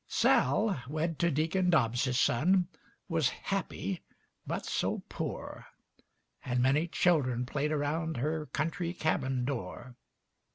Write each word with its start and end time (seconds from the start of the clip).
Sal, 0.07 0.81
wed 0.89 1.19
to 1.19 1.29
Deken 1.31 1.69
Dobbs's 1.69 2.19
son, 2.19 2.67
Wuz 3.07 3.29
happy, 3.43 4.01
but 4.47 4.65
so 4.65 5.03
poor; 5.09 5.67
And 6.43 6.59
meny 6.59 6.87
children 6.87 7.45
played 7.45 7.71
around 7.71 8.17
Her 8.17 8.47
country 8.47 8.93
cabin 8.95 9.45
door. 9.45 9.95